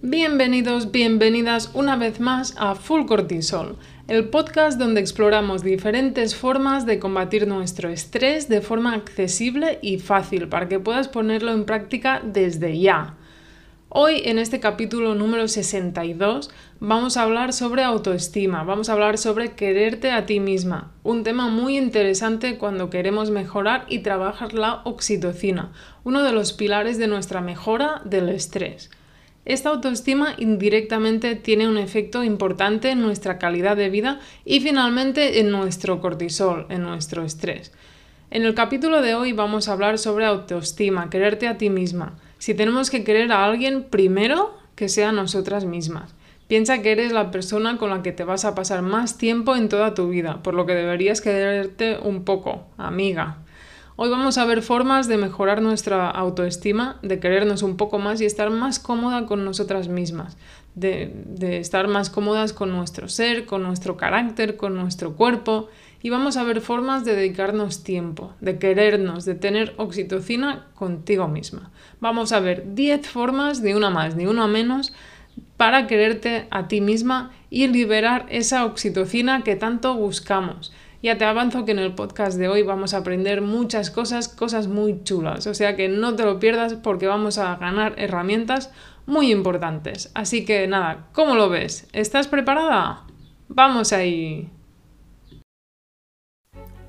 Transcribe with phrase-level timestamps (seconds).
[0.00, 7.00] Bienvenidos, bienvenidas una vez más a Full Cortisol, el podcast donde exploramos diferentes formas de
[7.00, 12.78] combatir nuestro estrés de forma accesible y fácil para que puedas ponerlo en práctica desde
[12.78, 13.16] ya.
[13.88, 19.54] Hoy en este capítulo número 62 vamos a hablar sobre autoestima, vamos a hablar sobre
[19.54, 25.72] quererte a ti misma, un tema muy interesante cuando queremos mejorar y trabajar la oxitocina,
[26.04, 28.90] uno de los pilares de nuestra mejora del estrés.
[29.48, 35.50] Esta autoestima indirectamente tiene un efecto importante en nuestra calidad de vida y finalmente en
[35.50, 37.72] nuestro cortisol, en nuestro estrés.
[38.30, 42.18] En el capítulo de hoy vamos a hablar sobre autoestima, quererte a ti misma.
[42.36, 46.14] Si tenemos que querer a alguien, primero que sea nosotras mismas.
[46.46, 49.70] Piensa que eres la persona con la que te vas a pasar más tiempo en
[49.70, 53.38] toda tu vida, por lo que deberías quererte un poco, amiga.
[54.00, 58.26] Hoy vamos a ver formas de mejorar nuestra autoestima, de querernos un poco más y
[58.26, 60.36] estar más cómoda con nosotras mismas,
[60.76, 65.68] de, estar más cómodas con nuestro ser, con nuestro carácter, con nuestro cuerpo.
[66.00, 71.72] Y vamos a ver formas de dedicarnos tiempo, de querernos, de tener oxitocina contigo misma.
[71.98, 74.92] Vamos a ver 10 formas, ni una más ni una menos,
[75.56, 80.72] para quererte a ti misma y liberar esa oxitocina que tanto buscamos.
[81.00, 84.66] Ya te avanzo que en el podcast de hoy vamos a aprender muchas cosas, cosas
[84.66, 88.72] muy chulas, o sea que no te lo pierdas porque vamos a ganar herramientas
[89.06, 90.10] muy importantes.
[90.14, 91.86] Así que nada, ¿cómo lo ves?
[91.92, 93.06] ¿Estás preparada?
[93.46, 94.50] Vamos ahí.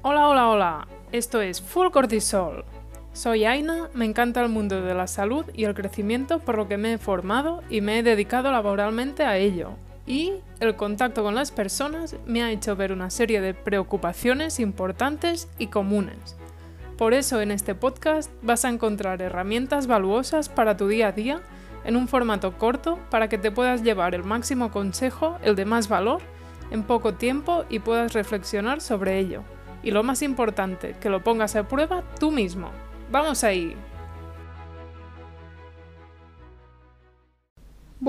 [0.02, 0.88] Hola, hola, hola.
[1.12, 2.66] Esto es Full Cortisol.
[3.14, 6.78] Soy Aina, me encanta el mundo de la salud y el crecimiento por lo que
[6.78, 9.76] me he formado y me he dedicado laboralmente a ello
[10.10, 15.48] y el contacto con las personas me ha hecho ver una serie de preocupaciones importantes
[15.60, 16.36] y comunes.
[16.98, 21.42] Por eso en este podcast vas a encontrar herramientas valuosas para tu día a día
[21.86, 25.88] en un formato corto para que te puedas llevar el máximo consejo, el de más
[25.88, 26.22] valor,
[26.72, 29.44] en poco tiempo y puedas reflexionar sobre ello.
[29.84, 32.72] Y lo más importante, que lo pongas a prueba tú mismo.
[33.12, 33.76] ¡Vamos ahí!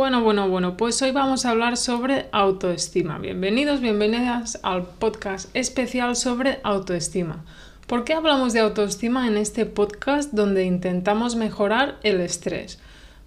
[0.01, 3.19] Bueno, bueno, bueno, pues hoy vamos a hablar sobre autoestima.
[3.19, 7.45] Bienvenidos, bienvenidas al podcast especial sobre autoestima.
[7.87, 12.81] ¿Por qué hablamos de autoestima en este podcast donde intentamos mejorar el estrés?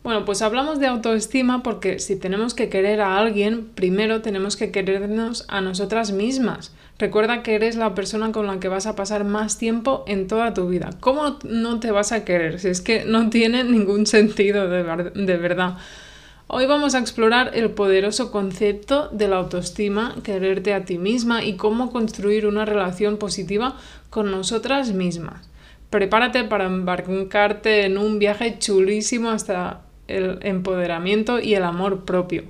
[0.03, 4.71] Bueno, pues hablamos de autoestima porque si tenemos que querer a alguien, primero tenemos que
[4.71, 6.73] querernos a nosotras mismas.
[6.97, 10.55] Recuerda que eres la persona con la que vas a pasar más tiempo en toda
[10.55, 10.89] tu vida.
[11.01, 12.59] ¿Cómo no te vas a querer?
[12.59, 14.81] Si es que no tiene ningún sentido de,
[15.13, 15.77] de verdad.
[16.55, 21.55] Hoy vamos a explorar el poderoso concepto de la autoestima, quererte a ti misma y
[21.55, 23.75] cómo construir una relación positiva
[24.11, 25.49] con nosotras mismas.
[25.89, 32.43] Prepárate para embarcarte en un viaje chulísimo hasta el empoderamiento y el amor propio.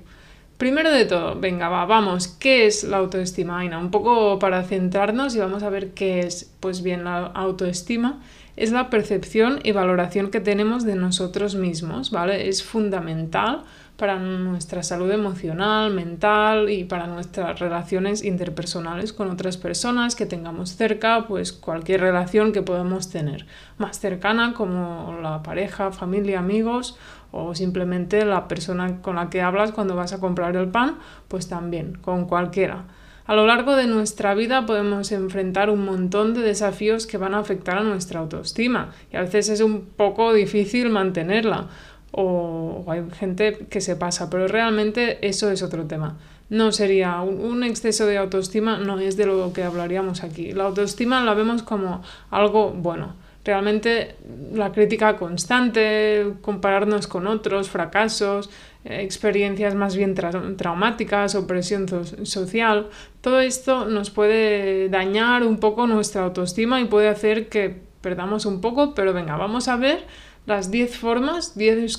[0.58, 3.80] Primero de todo, venga, va, vamos, ¿qué es la autoestima, Aina?
[3.80, 6.52] Un poco para centrarnos y vamos a ver qué es.
[6.60, 8.22] Pues bien, la autoestima
[8.56, 12.50] es la percepción y valoración que tenemos de nosotros mismos, ¿vale?
[12.50, 13.64] Es fundamental
[13.98, 20.76] para nuestra salud emocional, mental y para nuestras relaciones interpersonales con otras personas que tengamos
[20.76, 23.46] cerca, pues cualquier relación que podamos tener,
[23.78, 26.98] más cercana como la pareja, familia, amigos
[27.32, 31.48] o simplemente la persona con la que hablas cuando vas a comprar el pan, pues
[31.48, 32.86] también, con cualquiera.
[33.26, 37.40] A lo largo de nuestra vida podemos enfrentar un montón de desafíos que van a
[37.40, 41.70] afectar a nuestra autoestima y a veces es un poco difícil mantenerla
[42.16, 46.18] o, hay gente que se pasa, pero realmente eso es otro tema.
[46.50, 50.52] No sería un, exceso de autoestima, no es de lo que hablaríamos aquí.
[50.52, 53.16] La autoestima la vemos como algo bueno.
[53.44, 54.16] Realmente
[54.54, 58.50] la crítica constante, compararnos con otros, fracasos,
[58.86, 61.88] experiencias más bien traumáticas o presión
[62.26, 62.90] social,
[63.22, 68.62] todo esto nos puede dañar un poco nuestra autoestima y puede hacer que perdamos un
[68.62, 70.06] poco, pero venga, vamos a ver
[70.46, 71.98] las 10 formas, 10,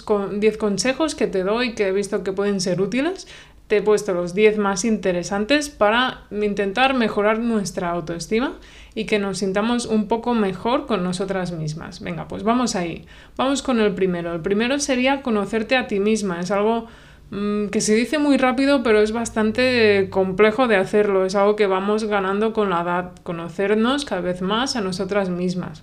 [0.58, 3.26] consejos que te doy que he visto que pueden ser útiles.
[3.68, 8.58] Te he puesto los 10 más interesantes para intentar mejorar nuestra autoestima
[8.94, 12.00] y que nos sintamos un poco mejor con nosotras mismas.
[12.00, 13.06] Venga, pues vamos ahí.
[13.36, 14.34] Vamos con el primero.
[14.34, 16.40] El primero sería conocerte a ti misma.
[16.40, 16.88] Es algo
[17.30, 21.24] mm, que se dice muy rápido, pero es bastante complejo de hacerlo.
[21.24, 25.82] Es algo que vamos ganando con la edad, conocernos cada vez más a nosotras mismas.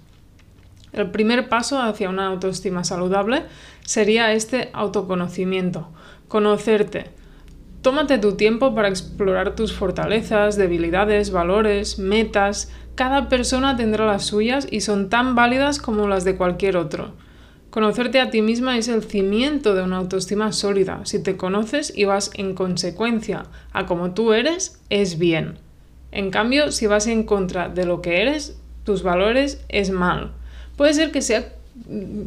[0.94, 3.44] El primer paso hacia una autoestima saludable
[3.86, 5.90] sería este autoconocimiento,
[6.28, 7.12] conocerte.
[7.82, 12.72] Tómate tu tiempo para explorar tus fortalezas, debilidades, valores, metas.
[12.96, 17.14] Cada persona tendrá las suyas y son tan válidas como las de cualquier otro.
[17.72, 21.00] Conocerte a ti misma es el cimiento de una autoestima sólida.
[21.06, 25.58] Si te conoces y vas en consecuencia a como tú eres, es bien.
[26.12, 30.34] En cambio, si vas en contra de lo que eres, tus valores, es mal.
[30.81, 31.48] Puede ser que sea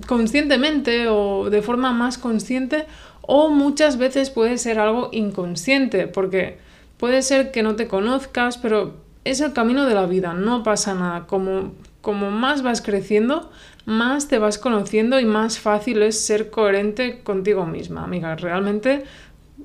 [0.06, 2.86] conscientemente o de forma más consciente
[3.20, 6.58] o muchas veces puede ser algo inconsciente, porque
[6.96, 10.94] puede ser que no te conozcas, pero es el camino de la vida, no pasa
[10.94, 11.26] nada.
[11.26, 13.50] Como, como más vas creciendo,
[13.86, 18.36] más te vas conociendo y más fácil es ser coherente contigo misma, amiga.
[18.36, 19.02] Realmente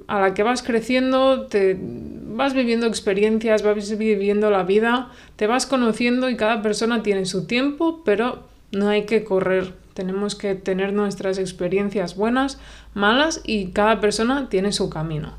[0.07, 5.67] a la que vas creciendo, te vas viviendo experiencias, vas viviendo la vida, te vas
[5.67, 10.93] conociendo y cada persona tiene su tiempo, pero no hay que correr tenemos que tener
[10.93, 12.57] nuestras experiencias buenas,
[12.93, 15.33] malas y cada persona tiene su camino.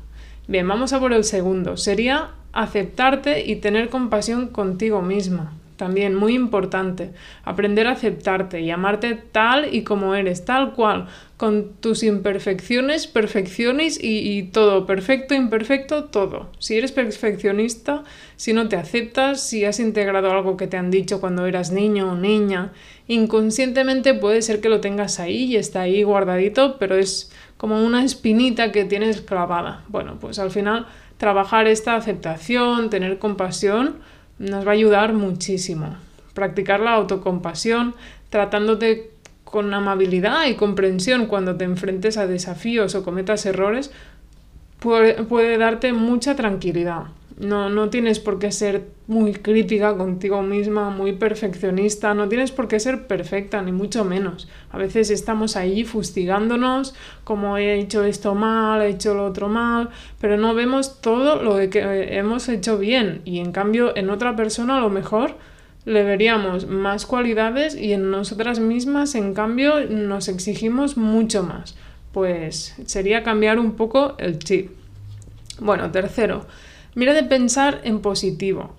[0.47, 1.77] Bien, vamos a por el segundo.
[1.77, 7.11] Sería aceptarte y tener compasión contigo misma también muy importante.
[7.43, 11.07] Aprender a aceptarte y amarte tal y como eres, tal cual,
[11.37, 16.51] con tus imperfecciones, perfecciones y, todo, perfecto, imperfecto, todo.
[16.59, 18.03] Si eres perfeccionista,
[18.35, 22.11] si no te aceptas, si has integrado algo que te han dicho cuando eras niño
[22.11, 22.73] o niña,
[23.07, 28.03] inconscientemente puede ser que lo tengas ahí y está ahí guardadito, pero es como una
[28.03, 29.83] espinita que tienes clavada.
[29.87, 30.85] Bueno, pues al final
[31.17, 33.95] trabajar esta aceptación, tener compasión,
[34.41, 35.95] nos va a ayudar muchísimo.
[36.33, 37.95] Practicar la autocompasión,
[38.29, 39.11] tratándote
[39.43, 43.91] con amabilidad y comprensión cuando te enfrentes a desafíos o cometas errores,
[44.79, 47.03] puede, darte mucha tranquilidad.
[47.41, 52.67] No, no tienes por qué ser muy crítica contigo misma, muy perfeccionista, no tienes por
[52.67, 54.47] qué ser perfecta, ni mucho menos.
[54.69, 56.93] A veces estamos ahí fustigándonos,
[57.23, 59.89] como he hecho esto mal, he hecho lo otro mal,
[60.19, 64.77] pero no vemos todo lo que hemos hecho bien y en cambio en otra persona
[64.77, 65.35] a lo mejor
[65.85, 71.75] le veríamos más cualidades y en nosotras mismas en cambio nos exigimos mucho más.
[72.11, 74.69] Pues sería cambiar un poco el chip.
[75.59, 76.45] Bueno, tercero,
[76.93, 78.75] Mira de pensar en positivo.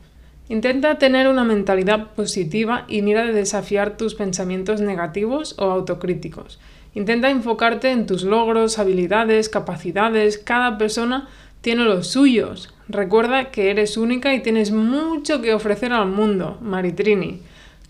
[0.50, 6.61] Intenta tener una mentalidad positiva y mira de desafiar tus pensamientos negativos o autocríticos.
[6.94, 10.37] Intenta enfocarte en tus logros, habilidades, capacidades.
[10.37, 11.26] Cada persona
[11.62, 12.75] tiene los suyos.
[12.87, 17.41] Recuerda que eres única y tienes mucho que ofrecer al mundo, Maritrini.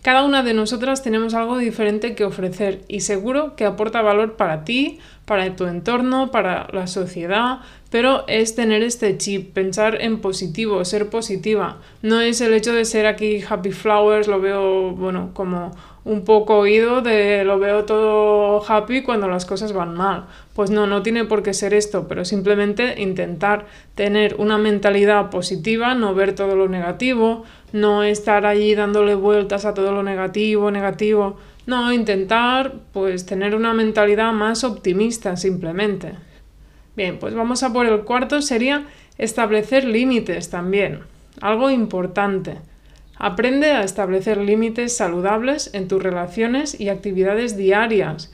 [0.03, 4.63] Cada una de nosotras tenemos algo diferente que ofrecer y seguro que aporta valor para
[4.63, 7.59] ti, para tu entorno, para la sociedad,
[7.89, 11.77] pero es tener este chip, pensar en positivo, ser positiva.
[12.01, 15.71] No es el hecho de ser aquí happy flowers, lo veo, bueno, como
[16.05, 20.25] un poco oído de lo veo todo happy cuando las cosas van mal.
[20.53, 25.95] Pues no, no tiene por qué ser esto, pero simplemente intentar tener una mentalidad positiva,
[25.95, 31.37] no ver todo lo negativo, no estar allí dándole vueltas a todo lo negativo, negativo.
[31.65, 36.13] No, intentar pues tener una mentalidad más optimista simplemente.
[36.95, 38.85] Bien, pues vamos a por el cuarto, sería
[39.17, 40.99] establecer límites también,
[41.41, 42.57] algo importante.
[43.15, 48.33] Aprende a establecer límites saludables en tus relaciones y actividades diarias.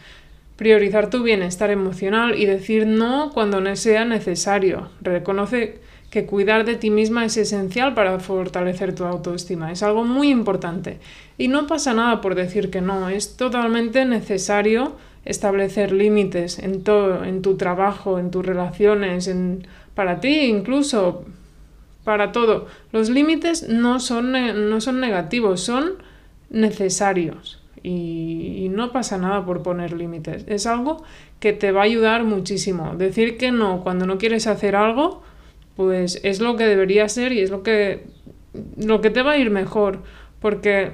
[0.55, 4.89] Priorizar tu bienestar emocional y decir no cuando no sea necesario.
[5.01, 5.79] Reconoce
[6.09, 9.71] que cuidar de ti misma es esencial para fortalecer tu autoestima.
[9.71, 10.99] Es algo muy importante.
[11.37, 14.93] Y no pasa nada por decir que no, es totalmente necesario
[15.25, 21.25] establecer límites en todo, en tu trabajo, en tus relaciones, en, para ti incluso,
[22.03, 22.67] para todo.
[22.91, 24.31] Los límites no son,
[24.69, 25.93] no son negativos, son
[26.49, 27.61] necesarios.
[27.83, 30.43] Y, y no pasa nada por poner límites.
[30.47, 31.03] Es algo
[31.39, 32.95] que te va a ayudar muchísimo.
[32.95, 35.21] Decir que no cuando no quieres hacer algo
[35.79, 38.03] pues es lo que debería ser y es lo que,
[38.75, 40.03] lo que te va a ir mejor,
[40.41, 40.91] porque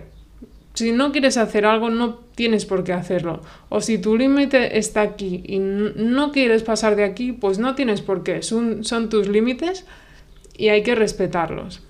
[0.76, 3.42] si no quieres hacer algo no tienes por qué hacerlo.
[3.70, 8.02] O si tu límite está aquí y no quieres pasar de aquí, pues no tienes
[8.02, 8.44] por qué.
[8.44, 9.88] Son, son tus límites
[10.56, 11.82] y hay que respetarlos.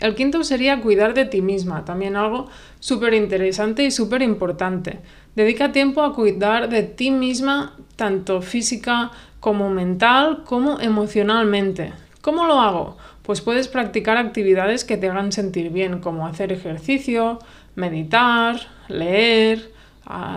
[0.00, 2.48] El quinto sería cuidar de ti misma, también algo
[2.80, 4.98] súper interesante y súper importante.
[5.36, 11.92] Dedica tiempo a cuidar de ti misma, tanto física, como mental como emocionalmente.
[12.20, 12.96] ¿Cómo lo hago?
[13.22, 17.38] Pues puedes practicar actividades que te hagan sentir bien, como hacer ejercicio,
[17.74, 19.70] meditar, leer,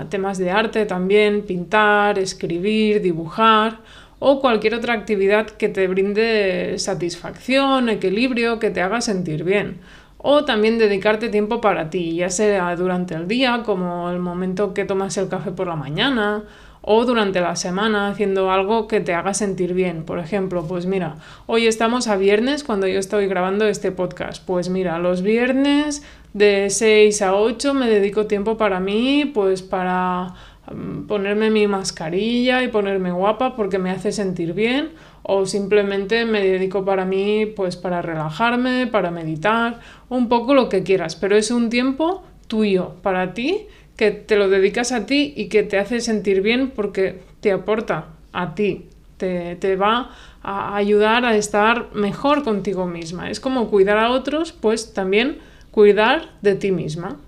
[0.10, 3.80] temas de arte también, pintar, escribir, dibujar
[4.20, 9.80] o cualquier otra actividad que te brinde satisfacción, equilibrio, que te haga sentir bien.
[10.18, 14.86] O también dedicarte tiempo para ti, ya sea durante el día, como el momento que
[14.86, 16.44] tomas el café por la mañana,
[16.82, 20.04] o durante la semana haciendo algo que te haga sentir bien.
[20.04, 24.44] Por ejemplo, pues mira, hoy estamos a viernes cuando yo estoy grabando este podcast.
[24.46, 30.34] Pues mira, los viernes de 6 a 8 me dedico tiempo para mí, pues para
[30.74, 34.92] mm, ponerme mi mascarilla y ponerme guapa porque me hace sentir bien
[35.24, 40.84] o simplemente me dedico para mí pues para relajarme, para meditar, un poco lo que
[40.84, 43.68] quieras, pero es un tiempo tuyo, para ti,
[44.02, 48.08] que te lo dedicas a ti y que te hace sentir bien porque te aporta
[48.34, 50.10] a ti, te, te va
[50.42, 53.30] a ayudar a estar mejor contigo misma.
[53.30, 55.38] Es como cuidar a otros, pues también
[55.70, 57.20] cuidar de ti misma.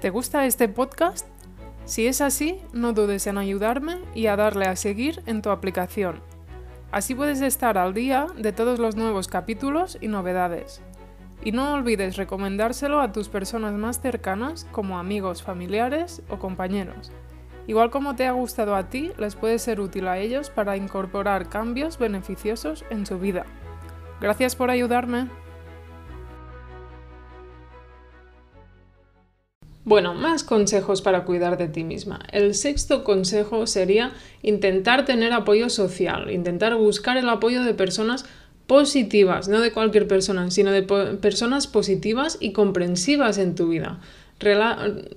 [0.00, 1.26] ¿Te gusta este podcast?
[1.86, 6.20] Si es así, no dudes en ayudarme y a darle a seguir en tu aplicación.
[6.92, 10.80] Así puedes estar al día de todos los nuevos capítulos y novedades.
[11.44, 17.12] Y no olvides recomendárselo a tus personas más cercanas como amigos, familiares o compañeros.
[17.66, 21.48] Igual como te ha gustado a ti, les puede ser útil a ellos para incorporar
[21.48, 23.44] cambios beneficiosos en su vida.
[24.20, 25.28] Gracias por ayudarme.
[29.86, 32.20] Bueno, más consejos para cuidar de ti misma.
[32.32, 38.24] El sexto consejo sería intentar tener apoyo social, intentar buscar el apoyo de personas
[38.66, 44.00] positivas, no de cualquier persona, sino de personas positivas y comprensivas en tu vida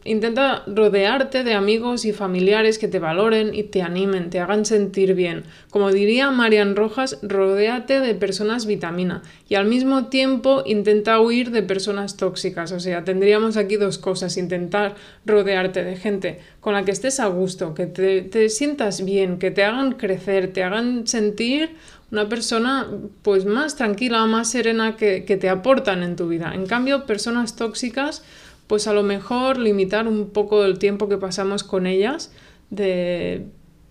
[0.05, 5.15] intenta rodearte de amigos y familiares que te valoren y te animen, te hagan sentir
[5.15, 5.43] bien.
[5.69, 11.63] Como diría Marian Rojas, rodéate de personas vitamina y al mismo tiempo intenta huir de
[11.63, 12.71] personas tóxicas.
[12.71, 17.27] O sea, tendríamos aquí dos cosas, intentar rodearte de gente con la que estés a
[17.27, 21.75] gusto, que te, sientas bien, que te hagan crecer, te hagan sentir
[22.11, 22.87] una persona
[23.21, 26.53] pues más tranquila, más serena que, que te aportan en tu vida.
[26.53, 28.23] En cambio, personas tóxicas
[28.67, 32.31] pues a lo mejor limitar un poco el tiempo que pasamos con ellas,
[32.69, 33.47] de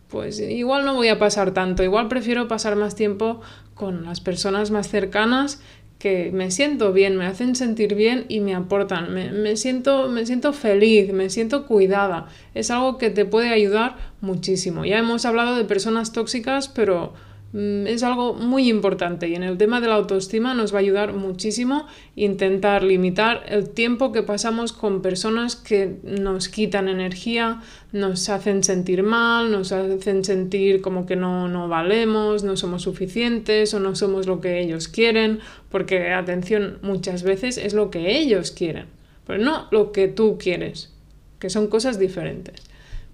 [0.09, 3.41] pues igual no voy a pasar tanto, igual prefiero pasar más tiempo
[3.75, 5.61] con las personas más cercanas
[5.99, 10.27] que me siento bien, me hacen sentir bien y me aportan, me, me, siento, me
[10.27, 14.85] siento feliz, me siento cuidada, es algo que te puede ayudar muchísimo.
[14.85, 17.15] Ya hemos hablado de personas tóxicas, pero
[17.57, 21.15] es algo muy importante y en el tema de la autoestima nos va a ayudar
[21.15, 28.63] muchísimo intentar limitar el tiempo que pasamos con personas que nos quitan energía, nos hacen
[28.63, 33.97] sentir mal, nos hacen sentir como que no, no valemos, no somos suficientes o no
[33.97, 38.87] somos lo que ellos quieren, porque atención, muchas veces es lo que ellos quieren,
[39.27, 40.93] pero no lo que tú quieres,
[41.39, 42.63] que son cosas diferentes.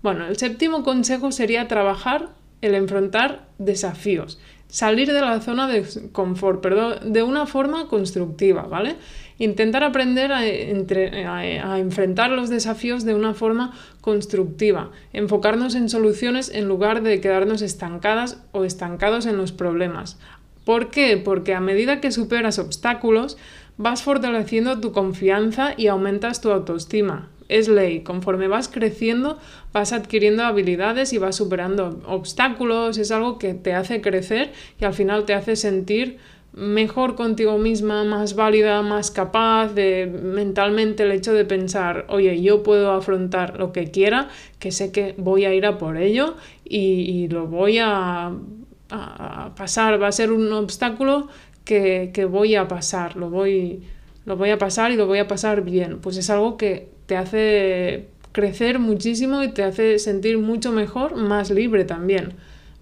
[0.02, 2.30] Bueno, el séptimo consejo sería trabajar
[2.62, 4.38] el enfrentar desafíos,
[4.68, 8.96] salir de la zona de confort, pero de una forma constructiva, ¿vale?
[9.38, 17.02] Intentar aprender a, enfrentar los desafíos de una forma constructiva, enfocarnos en soluciones en lugar
[17.02, 20.18] de quedarnos estancadas o estancados en los problemas.
[20.64, 21.16] ¿Por qué?
[21.16, 23.36] Porque a medida que superas obstáculos,
[23.76, 28.00] vas fortaleciendo tu confianza y aumentas tu autoestima es ley.
[28.00, 29.38] Conforme vas creciendo,
[29.72, 32.98] vas adquiriendo habilidades y vas superando obstáculos.
[32.98, 36.18] Es algo que te hace crecer y al final te hace sentir
[36.52, 42.62] mejor contigo misma, más válida, más capaz de mentalmente el hecho de pensar, oye, yo
[42.62, 44.28] puedo afrontar lo que quiera,
[44.58, 48.32] que sé que voy a ir a por ello y, lo voy a,
[49.56, 51.28] pasar, va a ser un obstáculo
[51.64, 53.82] que, que voy a pasar, lo voy,
[54.26, 56.00] lo voy a pasar y lo voy a pasar bien.
[56.00, 61.50] Pues es algo que te hace crecer muchísimo y te hace sentir mucho mejor, más
[61.50, 62.34] libre también.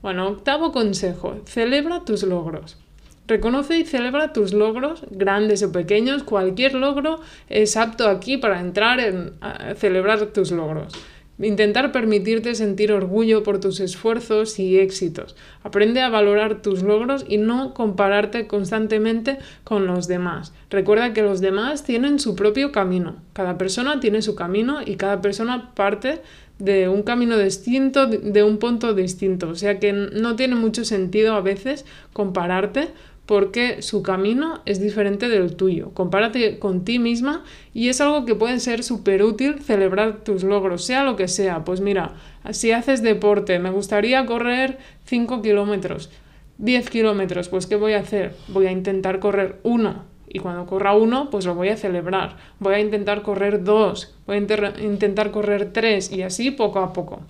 [0.03, 2.79] Bueno, octavo consejo, celebra tus logros.
[3.27, 8.99] Reconoce y celebra tus logros, grandes o pequeños, cualquier logro es apto aquí para entrar
[8.99, 9.35] en
[9.77, 10.93] celebrar tus logros.
[11.41, 15.37] Intentar permitirte sentir orgullo por tus esfuerzos y éxitos.
[15.63, 20.53] Aprende a valorar tus logros y no compararte constantemente con los demás.
[20.69, 23.17] Recuerda que los demás tienen su propio camino.
[23.33, 26.21] Cada persona tiene su camino y cada persona parte
[26.59, 29.49] de un camino distinto, de un punto distinto.
[29.49, 32.89] O sea que no tiene mucho sentido a veces compararte
[33.31, 35.93] porque su camino es diferente del tuyo.
[35.95, 40.85] Compárate con ti misma y es algo que puede ser súper útil celebrar tus logros,
[40.85, 41.65] sea lo que sea.
[41.65, 42.15] Pues mira,
[42.51, 46.11] si haces deporte, me gustaría correr 5 kilómetros,
[46.59, 48.35] 10 kilómetros, pues ¿qué voy a hacer?
[48.49, 50.07] Voy a intentar correr uno.
[50.29, 52.37] Y cuando corra uno, pues lo voy a celebrar.
[52.59, 57.21] Voy a intentar correr dos, voy a intentar correr tres y así poco a poco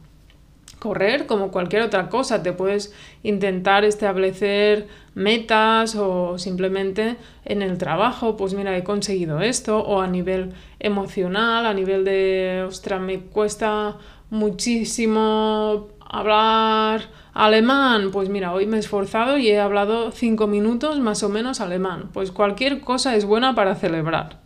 [0.81, 2.43] correr como cualquier otra cosa.
[2.43, 9.79] Te puedes intentar establecer metas o simplemente en el trabajo, pues mira, he conseguido esto,
[9.79, 13.97] o a nivel emocional, a nivel de, ostras, me cuesta
[14.31, 21.23] muchísimo hablar alemán, pues mira, hoy me he esforzado y he hablado cinco minutos más
[21.23, 22.11] o menos alemán.
[22.13, 24.41] Pues cualquier cosa es buena para celebrar.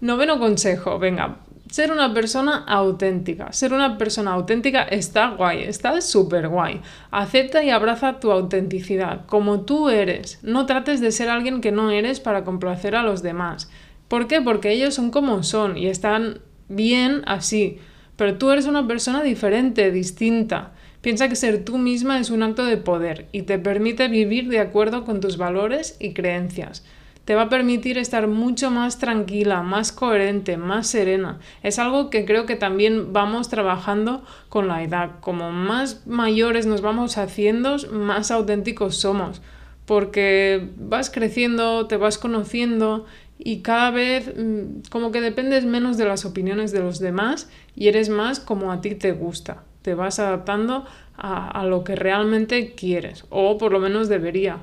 [0.00, 1.36] Noveno consejo, venga,
[1.72, 3.50] ser una persona auténtica.
[3.54, 6.82] Ser una persona auténtica está guay, está súper guay.
[7.10, 10.38] Acepta y abraza tu autenticidad, como tú eres.
[10.42, 13.70] No trates de ser alguien que no eres para complacer a los demás.
[14.08, 14.42] ¿Por qué?
[14.42, 17.78] Porque ellos son como son y están bien así.
[18.16, 20.72] Pero tú eres una persona diferente, distinta.
[21.00, 24.60] Piensa que ser tú misma es un acto de poder y te permite vivir de
[24.60, 26.84] acuerdo con tus valores y creencias
[27.24, 31.38] te va a permitir estar mucho más tranquila, más coherente, más serena.
[31.62, 35.20] Es algo que creo que también vamos trabajando con la edad.
[35.20, 39.40] Como más mayores nos vamos haciendo, más auténticos somos.
[39.86, 43.06] Porque vas creciendo, te vas conociendo
[43.38, 47.88] y cada vez mm, como que dependes menos de las opiniones de los demás y
[47.88, 49.64] eres más como a ti te gusta.
[49.82, 50.84] Te vas adaptando
[51.16, 54.60] a, a lo que realmente quieres o por lo menos debería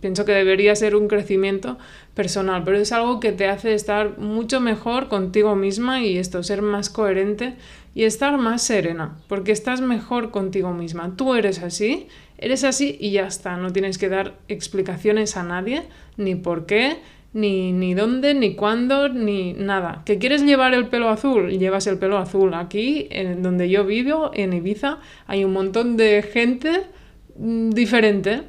[0.00, 1.78] pienso que debería ser un crecimiento
[2.14, 6.62] personal, pero es algo que te hace estar mucho mejor contigo misma y esto, ser
[6.62, 7.54] más coherente
[7.94, 11.14] y estar más serena, porque estás mejor contigo misma.
[11.16, 15.84] Tú eres así, eres así y ya está, no tienes que dar explicaciones a nadie,
[16.16, 16.98] ni por qué,
[17.32, 20.02] ni, ni dónde, ni cuándo, ni nada.
[20.04, 21.50] ¿Que quieres llevar el pelo azul?
[21.50, 22.54] Llevas el pelo azul.
[22.54, 26.82] Aquí, en donde yo vivo, en Ibiza, hay un montón de gente
[27.36, 28.42] mm, diferente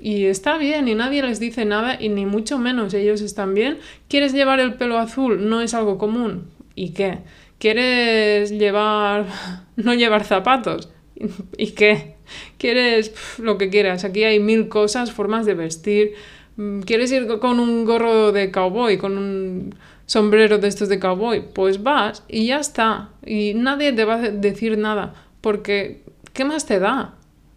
[0.00, 3.78] y está bien y nadie les dice nada y ni mucho menos ellos están bien.
[4.08, 5.48] ¿Quieres llevar el pelo azul?
[5.48, 6.48] No es algo común.
[6.74, 7.20] ¿Y qué?
[7.58, 9.26] ¿Quieres llevar...
[9.76, 10.90] no llevar zapatos?
[11.56, 12.16] ¿Y qué?
[12.58, 14.04] ¿Quieres lo que quieras?
[14.04, 16.14] Aquí hay mil cosas, formas de vestir.
[16.56, 19.74] Mm, ¿Quieres ir con un gorro de cowboy, con un
[20.06, 21.42] sombrero de estos de cowboy?
[21.52, 23.10] Pues vas y ya está.
[23.24, 25.14] Y nadie te va a decir nada.
[25.40, 27.14] Porque, ¿qué más te da?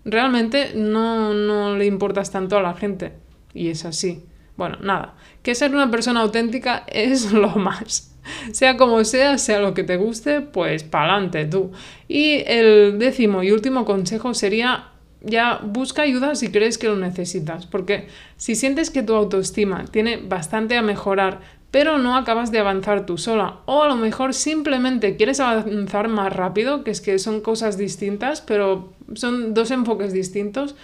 [0.08, 3.13] realmente no, no le importas tanto a la gente.
[3.54, 4.24] Y es así.
[4.56, 8.16] Bueno, nada, que ser una persona auténtica es lo más.
[8.51, 11.72] Sea como sea, sea lo que te guste, pues pa'lante tú.
[12.08, 14.89] Y el décimo y último consejo sería
[15.22, 18.08] ya busca ayuda si crees que lo necesitas, porque
[18.38, 23.18] si sientes que tu autoestima tiene bastante a mejorar, pero no acabas de avanzar tú
[23.18, 23.60] sola.
[23.66, 28.42] O a lo mejor simplemente quieres avanzar más rápido, que es que son cosas distintas,
[28.42, 30.75] pero son dos enfoques distintos,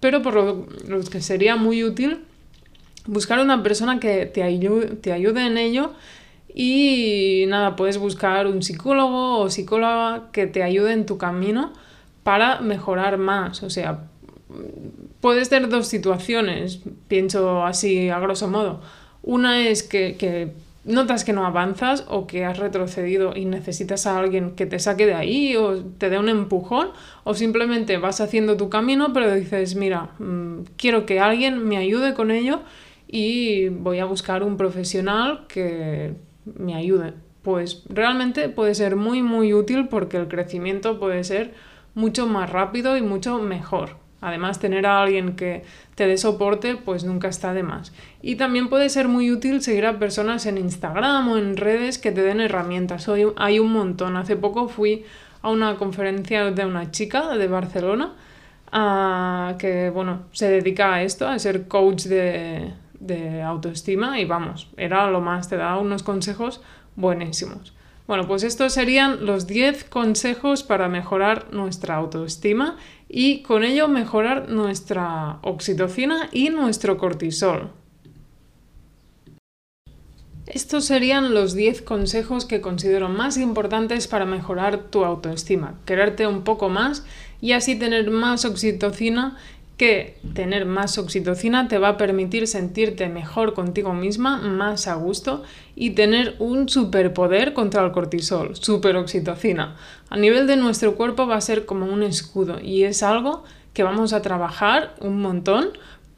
[0.00, 0.66] pero por lo,
[1.10, 2.20] que sería muy útil
[3.06, 5.92] buscar una persona que te ayude, te ayude en ello
[6.54, 11.72] y nada, puedes buscar un psicólogo o psicóloga que te ayude en tu camino
[12.28, 13.62] para mejorar más.
[13.62, 14.00] O sea,
[15.22, 18.82] puedes tener dos situaciones, pienso así a grosso modo
[19.22, 20.52] una es que,
[20.84, 25.06] notas que no avanzas o que has retrocedido y necesitas a alguien que te saque
[25.06, 26.88] de ahí o te dé un empujón
[27.24, 32.12] o simplemente vas haciendo tu camino pero dices, mira, mm, quiero que alguien me ayude
[32.12, 32.60] con ello
[33.06, 36.12] y voy a buscar un profesional que
[36.44, 37.14] me ayude.
[37.40, 41.54] Pues realmente puede ser muy muy útil porque el crecimiento puede ser
[41.98, 43.96] mucho más rápido y mucho mejor.
[44.20, 45.64] Además, tener a alguien que
[45.96, 47.92] te dé soporte, pues nunca está de más.
[48.22, 52.12] Y también puede ser muy útil seguir a personas en Instagram o en redes que
[52.12, 53.08] te den herramientas.
[53.08, 54.16] Hoy hay un montón.
[54.16, 55.04] Hace poco fui
[55.42, 58.14] a una conferencia de una chica de Barcelona
[59.58, 65.10] que, bueno, se dedica a esto, a ser coach de, de autoestima y vamos, era
[65.10, 66.60] lo más, te da unos consejos
[66.96, 67.72] buenísimos.
[68.08, 74.48] Bueno, pues estos serían los 10 consejos para mejorar nuestra autoestima y con ello mejorar
[74.48, 77.70] nuestra oxitocina y nuestro cortisol.
[80.46, 86.44] Estos serían los 10 consejos que considero más importantes para mejorar tu autoestima, quererte un
[86.44, 87.04] poco más
[87.42, 89.36] y así tener más oxitocina
[89.78, 95.44] que tener más oxitocina te va a permitir sentirte mejor contigo misma, más a gusto
[95.74, 99.76] y tener un superpoder contra el cortisol, superoxitocina.
[100.10, 103.84] A nivel de nuestro cuerpo va a ser como un escudo y es algo que
[103.84, 105.68] vamos a trabajar un montón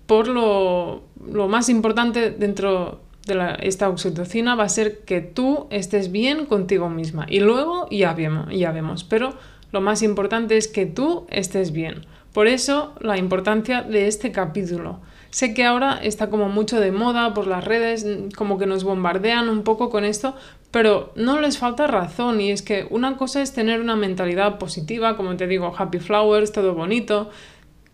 [0.07, 1.03] por lo,
[1.49, 7.27] más importante dentro de esta oxitocina va a ser que tú estés bien contigo misma
[7.29, 9.35] y luego ya vemos, ya vemos, pero
[9.71, 12.07] lo más importante es que tú estés bien.
[12.33, 15.01] Por eso la importancia de este capítulo.
[15.31, 18.05] Sé que ahora está como mucho de moda por las redes,
[18.37, 20.35] como que nos bombardean un poco con esto,
[20.71, 25.17] pero no les falta razón y es que una cosa es tener una mentalidad positiva,
[25.17, 27.31] como te digo, happy flowers, todo bonito,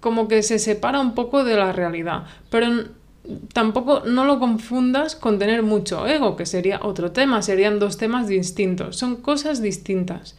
[0.01, 2.69] como que se separa un poco de la realidad, pero
[3.53, 8.29] tampoco no lo confundas con tener mucho ego, que sería otro tema, serían dos temas
[8.29, 10.37] distintos, son cosas distintas.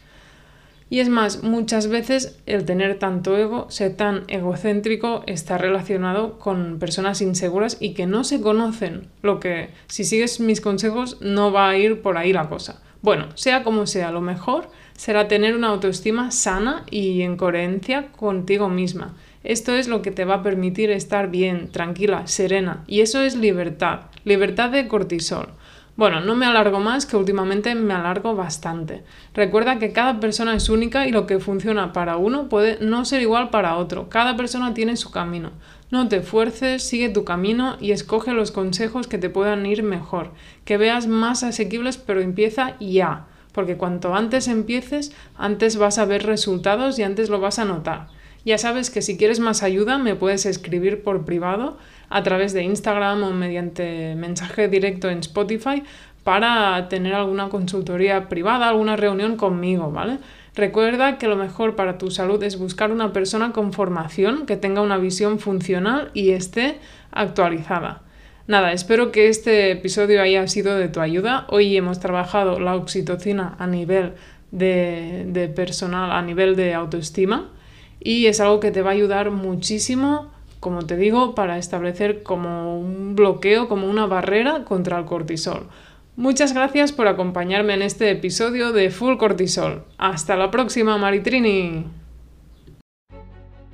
[0.90, 6.80] Y es más, muchas veces el tener tanto ego, ser tan egocéntrico, está relacionado con
[6.80, 9.08] personas inseguras y que no se conocen.
[9.22, 12.82] Lo que, si sigues mis consejos, no va a ir por ahí la cosa.
[13.02, 18.70] Bueno, sea como sea, lo mejor será tener una autoestima sana y en coherencia contigo
[18.70, 19.16] misma.
[19.44, 22.84] Esto es lo que te va a permitir estar bien, tranquila, serena.
[22.88, 25.50] Y eso es libertad, libertad de cortisol.
[25.98, 29.04] Bueno, no me alargo más, que últimamente me alargo bastante.
[29.34, 33.24] Recuerda que cada persona es única y lo que funciona para uno puede no ser
[33.24, 34.08] igual para otro.
[34.08, 35.54] Cada persona tiene su camino.
[35.90, 40.34] No te fuerces, sigue tu camino y escoge los consejos que te puedan ir mejor,
[40.66, 46.28] que veas más asequibles, pero empieza ya, porque cuanto antes empieces, antes vas a ver
[46.28, 48.10] resultados y antes lo vas a notar.
[48.46, 51.78] Ya sabes que si quieres más ayuda me puedes escribir por privado
[52.10, 55.84] a través de Instagram o mediante mensaje directo en Spotify
[56.24, 60.20] para tener alguna consultoría privada, alguna reunión conmigo, ¿vale?
[60.56, 64.82] Recuerda que lo mejor para tu salud es buscar una persona con formación que tenga
[64.82, 66.80] una visión funcional y esté
[67.12, 68.02] actualizada.
[68.48, 71.46] Nada, espero que este episodio haya sido de tu ayuda.
[71.50, 74.14] Hoy hemos trabajado la oxitocina a nivel
[74.52, 77.52] de, de personal, a nivel de autoestima
[78.00, 80.32] y es algo que te va a ayudar muchísimo,
[80.68, 85.70] como te digo, para establecer como un bloqueo, como una barrera contra el cortisol.
[86.18, 89.86] Muchas gracias por acompañarme en este episodio de Full Cortisol.
[89.98, 91.86] Hasta la próxima, Maritrini.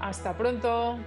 [0.00, 0.98] Hasta pronto.